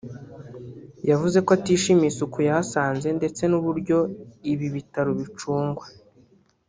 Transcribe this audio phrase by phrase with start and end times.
[1.09, 3.97] yavuze ko atishimiye isuku yahasanze ndetse n’uburyo
[4.51, 5.85] ibi bitaro bicungwa